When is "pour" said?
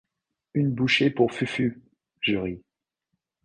1.11-1.31